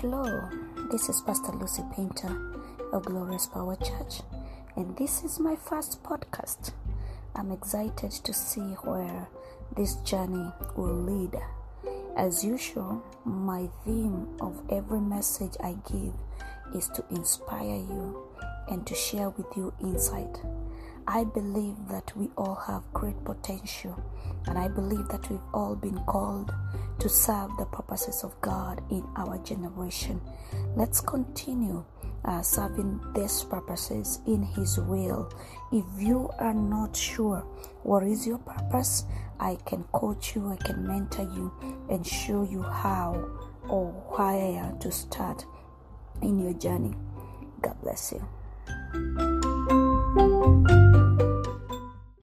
Hello, 0.00 0.48
this 0.92 1.08
is 1.08 1.20
Pastor 1.22 1.50
Lucy 1.50 1.82
Painter 1.92 2.30
of 2.92 3.04
Glorious 3.04 3.48
Power 3.48 3.74
Church, 3.74 4.20
and 4.76 4.96
this 4.96 5.24
is 5.24 5.40
my 5.40 5.56
first 5.56 6.04
podcast. 6.04 6.70
I'm 7.34 7.50
excited 7.50 8.12
to 8.12 8.32
see 8.32 8.76
where 8.84 9.26
this 9.76 9.96
journey 9.96 10.52
will 10.76 10.94
lead. 10.94 11.34
As 12.16 12.44
usual, 12.44 13.02
my 13.24 13.68
theme 13.84 14.28
of 14.40 14.62
every 14.70 15.00
message 15.00 15.54
I 15.58 15.74
give 15.90 16.14
is 16.76 16.88
to 16.94 17.04
inspire 17.10 17.78
you 17.78 18.22
and 18.70 18.86
to 18.86 18.94
share 18.94 19.30
with 19.30 19.48
you 19.56 19.74
insight. 19.80 20.40
I 21.08 21.24
believe 21.24 21.76
that 21.88 22.14
we 22.14 22.28
all 22.36 22.54
have 22.66 22.82
great 22.92 23.24
potential, 23.24 23.98
and 24.46 24.58
I 24.58 24.68
believe 24.68 25.08
that 25.08 25.30
we've 25.30 25.40
all 25.54 25.74
been 25.74 25.98
called 26.04 26.52
to 26.98 27.08
serve 27.08 27.56
the 27.56 27.64
purposes 27.64 28.22
of 28.24 28.38
God 28.42 28.82
in 28.90 29.02
our 29.16 29.38
generation. 29.38 30.20
Let's 30.76 31.00
continue 31.00 31.82
uh, 32.26 32.42
serving 32.42 33.00
these 33.14 33.42
purposes 33.44 34.20
in 34.26 34.42
His 34.42 34.78
will. 34.78 35.32
If 35.72 35.86
you 35.96 36.28
are 36.38 36.52
not 36.52 36.94
sure 36.94 37.40
what 37.84 38.02
is 38.02 38.26
your 38.26 38.38
purpose, 38.38 39.04
I 39.40 39.56
can 39.64 39.84
coach 39.84 40.36
you, 40.36 40.50
I 40.50 40.56
can 40.56 40.86
mentor 40.86 41.22
you, 41.22 41.50
and 41.88 42.06
show 42.06 42.42
you 42.42 42.62
how 42.62 43.14
or 43.66 43.92
where 44.10 44.74
to 44.80 44.92
start 44.92 45.46
in 46.20 46.38
your 46.38 46.52
journey. 46.52 46.92
God 47.62 47.80
bless 47.80 48.12
you. 48.12 49.37